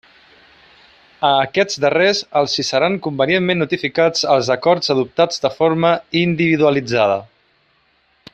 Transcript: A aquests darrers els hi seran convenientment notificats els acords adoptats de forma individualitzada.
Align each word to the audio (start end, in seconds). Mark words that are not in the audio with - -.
A 1.27 1.29
aquests 1.41 1.77
darrers 1.83 2.21
els 2.41 2.55
hi 2.61 2.65
seran 2.71 2.97
convenientment 3.09 3.61
notificats 3.65 4.27
els 4.37 4.49
acords 4.59 4.95
adoptats 4.95 5.45
de 5.45 5.53
forma 5.61 5.93
individualitzada. 6.27 7.21